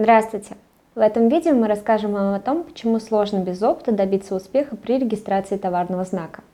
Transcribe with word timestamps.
Здравствуйте! 0.00 0.54
В 0.94 1.00
этом 1.00 1.28
видео 1.28 1.54
мы 1.54 1.66
расскажем 1.66 2.12
вам 2.12 2.32
о 2.32 2.38
том, 2.38 2.62
почему 2.62 3.00
сложно 3.00 3.38
без 3.38 3.60
опыта 3.60 3.90
добиться 3.90 4.36
успеха 4.36 4.76
при 4.76 4.96
регистрации 4.96 5.56
товарного 5.56 6.04
знака. 6.04 6.44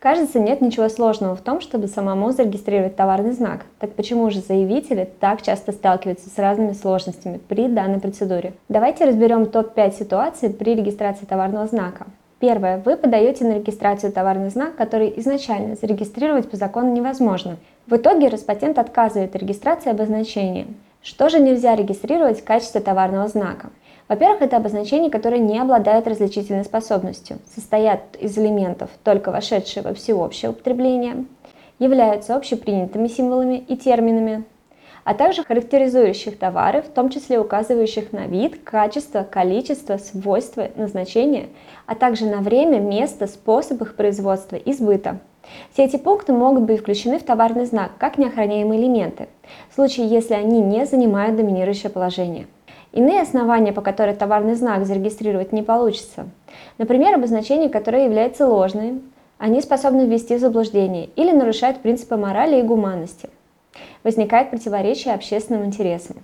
Кажется, 0.00 0.38
нет 0.38 0.60
ничего 0.60 0.90
сложного 0.90 1.34
в 1.34 1.40
том, 1.40 1.62
чтобы 1.62 1.86
самому 1.86 2.30
зарегистрировать 2.32 2.96
товарный 2.96 3.32
знак. 3.32 3.64
Так 3.78 3.94
почему 3.94 4.28
же 4.28 4.40
заявители 4.40 5.08
так 5.18 5.40
часто 5.40 5.72
сталкиваются 5.72 6.28
с 6.28 6.36
разными 6.36 6.74
сложностями 6.74 7.38
при 7.48 7.68
данной 7.68 8.00
процедуре? 8.00 8.52
Давайте 8.68 9.06
разберем 9.06 9.46
топ-5 9.46 9.98
ситуаций 9.98 10.50
при 10.50 10.74
регистрации 10.74 11.24
товарного 11.24 11.66
знака. 11.66 12.06
Первое. 12.38 12.82
Вы 12.84 12.98
подаете 12.98 13.46
на 13.46 13.54
регистрацию 13.54 14.12
товарный 14.12 14.50
знак, 14.50 14.76
который 14.76 15.10
изначально 15.16 15.74
зарегистрировать 15.74 16.50
по 16.50 16.58
закону 16.58 16.92
невозможно. 16.92 17.56
В 17.88 17.96
итоге 17.96 18.28
Роспатент 18.28 18.78
отказывает 18.78 19.34
регистрации 19.34 19.90
обозначения. 19.90 20.66
Что 21.00 21.30
же 21.30 21.40
нельзя 21.40 21.74
регистрировать 21.74 22.42
в 22.42 22.44
качестве 22.44 22.82
товарного 22.82 23.28
знака? 23.28 23.70
Во-первых, 24.08 24.42
это 24.42 24.58
обозначения, 24.58 25.08
которые 25.08 25.40
не 25.40 25.58
обладают 25.58 26.06
различительной 26.06 26.66
способностью, 26.66 27.38
состоят 27.54 28.00
из 28.20 28.36
элементов, 28.36 28.90
только 29.04 29.30
вошедшие 29.30 29.82
во 29.82 29.94
всеобщее 29.94 30.50
употребление, 30.50 31.24
являются 31.78 32.36
общепринятыми 32.36 33.08
символами 33.08 33.56
и 33.56 33.74
терминами, 33.74 34.44
а 35.04 35.14
также 35.14 35.42
характеризующих 35.42 36.38
товары, 36.38 36.82
в 36.82 36.90
том 36.90 37.08
числе 37.08 37.40
указывающих 37.40 38.12
на 38.12 38.26
вид, 38.26 38.62
качество, 38.64 39.22
количество, 39.22 39.96
свойства, 39.96 40.68
назначение, 40.76 41.46
а 41.86 41.94
также 41.94 42.26
на 42.26 42.42
время, 42.42 42.80
место, 42.80 43.26
способ 43.26 43.80
их 43.80 43.96
производства 43.96 44.56
и 44.56 44.74
сбыта. 44.74 45.20
Все 45.72 45.84
эти 45.84 45.96
пункты 45.96 46.32
могут 46.32 46.64
быть 46.64 46.80
включены 46.80 47.18
в 47.18 47.24
товарный 47.24 47.66
знак 47.66 47.92
как 47.98 48.18
неохраняемые 48.18 48.80
элементы, 48.80 49.28
в 49.70 49.74
случае, 49.74 50.08
если 50.08 50.34
они 50.34 50.60
не 50.60 50.86
занимают 50.86 51.36
доминирующее 51.36 51.90
положение. 51.90 52.46
Иные 52.92 53.20
основания, 53.20 53.72
по 53.72 53.82
которым 53.82 54.16
товарный 54.16 54.54
знак 54.54 54.86
зарегистрировать 54.86 55.52
не 55.52 55.62
получится. 55.62 56.28
Например, 56.78 57.14
обозначения, 57.14 57.68
которые 57.68 58.04
являются 58.06 58.46
ложными, 58.46 59.02
они 59.38 59.60
способны 59.60 60.06
ввести 60.06 60.36
в 60.36 60.40
заблуждение 60.40 61.10
или 61.16 61.32
нарушают 61.32 61.78
принципы 61.80 62.16
морали 62.16 62.58
и 62.58 62.62
гуманности 62.62 63.28
возникает 64.02 64.50
противоречие 64.50 65.14
общественным 65.14 65.64
интересам. 65.64 66.16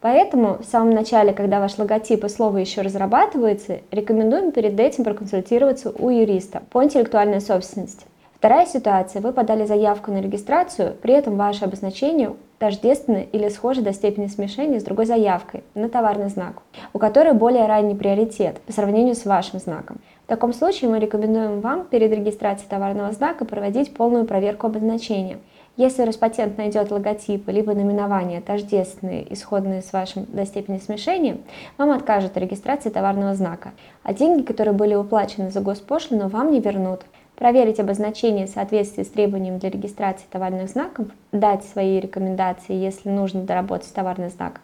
Поэтому 0.00 0.58
в 0.58 0.64
самом 0.64 0.90
начале, 0.90 1.32
когда 1.32 1.60
ваш 1.60 1.78
логотип 1.78 2.24
и 2.24 2.28
слово 2.28 2.58
еще 2.58 2.80
разрабатывается, 2.80 3.80
рекомендуем 3.92 4.50
перед 4.50 4.78
этим 4.78 5.04
проконсультироваться 5.04 5.90
у 5.90 6.10
юриста 6.10 6.62
по 6.70 6.82
интеллектуальной 6.82 7.40
собственности. 7.40 8.04
Вторая 8.42 8.66
ситуация. 8.66 9.22
Вы 9.22 9.32
подали 9.32 9.66
заявку 9.66 10.10
на 10.10 10.20
регистрацию, 10.20 10.96
при 11.00 11.14
этом 11.14 11.36
ваше 11.36 11.64
обозначение 11.64 12.34
тождественно 12.58 13.18
или 13.18 13.48
схоже 13.48 13.82
до 13.82 13.92
степени 13.92 14.26
смешения 14.26 14.80
с 14.80 14.82
другой 14.82 15.06
заявкой 15.06 15.62
на 15.76 15.88
товарный 15.88 16.28
знак, 16.28 16.54
у 16.92 16.98
которой 16.98 17.34
более 17.34 17.66
ранний 17.66 17.94
приоритет 17.94 18.60
по 18.62 18.72
сравнению 18.72 19.14
с 19.14 19.26
вашим 19.26 19.60
знаком. 19.60 19.98
В 20.24 20.28
таком 20.28 20.52
случае 20.52 20.90
мы 20.90 20.98
рекомендуем 20.98 21.60
вам 21.60 21.84
перед 21.84 22.10
регистрацией 22.10 22.68
товарного 22.68 23.12
знака 23.12 23.44
проводить 23.44 23.94
полную 23.94 24.24
проверку 24.24 24.66
обозначения– 24.66 25.38
если 25.78 26.02
Роспатент 26.02 26.58
найдет 26.58 26.90
логотипы 26.90 27.50
либо 27.50 27.72
наименования 27.72 28.42
тождественные, 28.42 29.32
исходные 29.32 29.80
с 29.80 29.90
вашим 29.94 30.26
до 30.26 30.44
степени 30.44 30.76
смешения, 30.76 31.38
вам 31.78 31.92
откажут 31.92 32.36
регистрации 32.36 32.90
товарного 32.90 33.34
знака, 33.34 33.72
а 34.02 34.12
деньги, 34.12 34.42
которые 34.42 34.74
были 34.74 34.94
уплачены 34.94 35.50
за 35.50 35.62
госпошлину, 35.62 36.28
вам 36.28 36.50
не 36.50 36.60
вернут. 36.60 37.06
Проверить 37.36 37.80
обозначение 37.80 38.46
в 38.46 38.50
соответствии 38.50 39.02
с 39.02 39.08
требованием 39.08 39.58
для 39.58 39.70
регистрации 39.70 40.26
товарных 40.30 40.68
знаков, 40.68 41.08
дать 41.32 41.64
свои 41.64 41.98
рекомендации, 41.98 42.74
если 42.74 43.08
нужно 43.08 43.42
доработать 43.42 43.92
товарный 43.92 44.28
знак, 44.28 44.60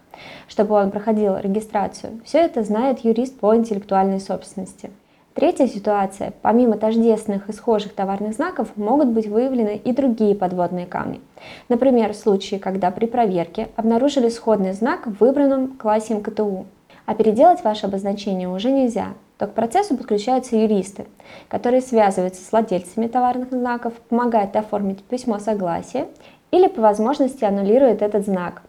чтобы 0.46 0.74
он 0.74 0.90
проходил 0.90 1.38
регистрацию. 1.38 2.20
Все 2.24 2.38
это 2.38 2.62
знает 2.62 3.00
юрист 3.00 3.40
по 3.40 3.56
интеллектуальной 3.56 4.20
собственности. 4.20 4.90
Третья 5.38 5.68
ситуация. 5.68 6.32
Помимо 6.42 6.76
тождественных 6.76 7.48
и 7.48 7.52
схожих 7.52 7.94
товарных 7.94 8.34
знаков 8.34 8.76
могут 8.76 9.08
быть 9.08 9.28
выявлены 9.28 9.76
и 9.76 9.92
другие 9.92 10.34
подводные 10.34 10.84
камни. 10.84 11.20
Например, 11.68 12.12
в 12.12 12.16
случае, 12.16 12.58
когда 12.58 12.90
при 12.90 13.06
проверке 13.06 13.68
обнаружили 13.76 14.30
сходный 14.30 14.72
знак 14.72 15.06
в 15.06 15.20
выбранном 15.20 15.76
классе 15.76 16.14
МКТУ. 16.14 16.66
А 17.06 17.14
переделать 17.14 17.62
ваше 17.62 17.86
обозначение 17.86 18.48
уже 18.48 18.72
нельзя, 18.72 19.14
то 19.38 19.46
к 19.46 19.54
процессу 19.54 19.96
подключаются 19.96 20.56
юристы, 20.56 21.06
которые 21.48 21.80
связываются 21.80 22.44
с 22.44 22.52
владельцами 22.52 23.06
товарных 23.06 23.50
знаков, 23.50 23.94
помогают 24.08 24.56
оформить 24.56 25.02
письмо 25.04 25.38
согласия 25.38 26.08
или 26.50 26.66
по 26.66 26.82
возможности 26.82 27.44
аннулируют 27.44 28.02
этот 28.02 28.26
знак. 28.26 28.62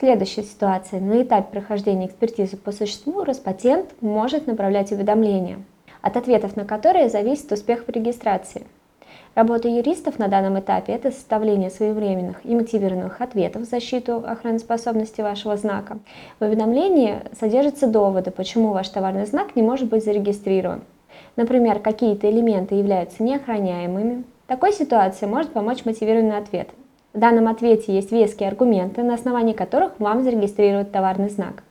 Следующая 0.00 0.42
ситуация. 0.42 1.00
На 1.00 1.22
этапе 1.22 1.52
прохождения 1.52 2.06
экспертизы 2.06 2.56
по 2.56 2.72
существу 2.72 3.24
Роспатент 3.24 3.90
может 4.00 4.46
направлять 4.46 4.92
уведомления– 4.92 5.58
от 6.06 6.16
ответов 6.16 6.54
на 6.54 6.64
которые 6.64 7.08
зависит 7.08 7.50
успех 7.50 7.84
в 7.86 7.90
регистрации. 7.90 8.64
Работа 9.36 9.68
юристов 9.68 10.18
на 10.18 10.28
данном 10.28 10.58
этапе– 10.58 10.92
это 10.94 11.10
составление 11.10 11.68
своевременных 11.68 12.38
и 12.42 12.54
мотивированных 12.54 13.20
ответов 13.20 13.62
в 13.62 13.68
защиту 13.68 14.24
охраноспособности 14.26 15.20
вашего 15.20 15.58
знака. 15.58 15.98
В 16.40 16.44
уведомлении 16.44 17.16
содержатся 17.38 17.86
доводы, 17.86 18.30
почему 18.30 18.72
ваш 18.72 18.88
товарный 18.88 19.26
знак 19.26 19.54
не 19.54 19.60
может 19.60 19.90
быть 19.90 20.06
зарегистрирован. 20.06 20.84
Например, 21.36 21.80
какие-то 21.80 22.30
элементы 22.30 22.76
являются 22.76 23.22
неохраняемыми. 23.22 24.24
Такой 24.46 24.72
ситуации 24.72 25.26
может 25.26 25.52
помочь 25.52 25.84
мотивированный 25.84 26.38
ответ. 26.38 26.70
В 27.12 27.18
данном 27.18 27.48
ответе 27.48 27.94
есть 27.94 28.12
веские 28.12 28.48
аргументы, 28.48 29.02
на 29.02 29.12
основании 29.12 29.52
которых 29.52 30.00
вам 30.00 30.22
зарегистрировать 30.22 30.92
товарный 30.92 31.28
знак. 31.28 31.62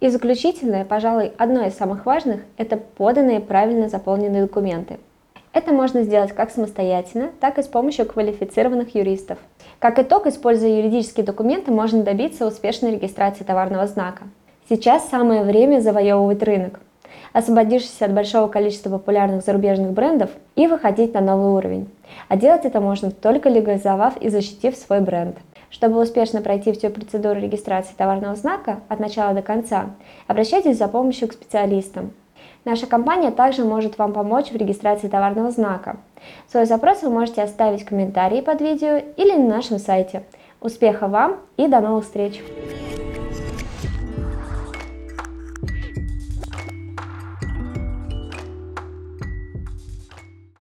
И 0.00 0.10
заключительное, 0.10 0.84
пожалуй, 0.84 1.32
одно 1.38 1.64
из 1.64 1.72
самых 1.76 2.04
важных– 2.04 2.42
это 2.58 2.76
поданные 2.76 3.40
правильно 3.40 3.88
заполненные 3.88 4.42
документы. 4.42 4.98
Это 5.56 5.72
можно 5.72 6.02
сделать 6.02 6.32
как 6.32 6.50
самостоятельно, 6.50 7.30
так 7.40 7.58
и 7.58 7.62
с 7.62 7.66
помощью 7.66 8.04
квалифицированных 8.04 8.94
юристов. 8.94 9.38
Как 9.78 9.98
итог, 9.98 10.26
используя 10.26 10.68
юридические 10.68 11.24
документы, 11.24 11.70
можно 11.70 12.02
добиться 12.02 12.46
успешной 12.46 12.90
регистрации 12.90 13.42
товарного 13.42 13.86
знака. 13.86 14.24
Сейчас 14.68 15.08
самое 15.08 15.44
время 15.44 15.80
завоевывать 15.80 16.42
рынок, 16.42 16.80
освободившись 17.32 18.02
от 18.02 18.12
большого 18.12 18.48
количества 18.48 18.90
популярных 18.90 19.42
зарубежных 19.42 19.92
брендов 19.92 20.28
и 20.56 20.66
выходить 20.66 21.14
на 21.14 21.22
новый 21.22 21.52
уровень. 21.52 21.88
А 22.28 22.36
делать 22.36 22.66
это 22.66 22.82
можно 22.82 23.10
только 23.10 23.48
легализовав 23.48 24.18
и 24.18 24.28
защитив 24.28 24.76
свой 24.76 25.00
бренд. 25.00 25.38
Чтобы 25.70 26.02
успешно 26.02 26.42
пройти 26.42 26.72
всю 26.72 26.90
процедуру 26.90 27.40
регистрации 27.40 27.94
товарного 27.96 28.36
знака 28.36 28.80
от 28.90 29.00
начала 29.00 29.32
до 29.32 29.40
конца, 29.40 29.86
обращайтесь 30.26 30.76
за 30.76 30.86
помощью 30.86 31.28
к 31.28 31.32
специалистам. 31.32 32.12
Наша 32.66 32.88
компания 32.88 33.30
также 33.30 33.64
может 33.64 33.96
вам 33.96 34.12
помочь 34.12 34.50
в 34.50 34.56
регистрации 34.56 35.06
товарного 35.06 35.52
знака. 35.52 35.98
Свой 36.50 36.66
запрос 36.66 37.00
вы 37.02 37.10
можете 37.10 37.42
оставить 37.42 37.82
в 37.82 37.88
комментарии 37.88 38.40
под 38.40 38.60
видео 38.60 39.00
или 39.16 39.36
на 39.36 39.56
нашем 39.56 39.78
сайте. 39.78 40.24
Успеха 40.60 41.06
вам 41.06 41.36
и 41.56 41.68
до 41.68 41.78
новых 41.80 42.04
встреч! 42.04 42.42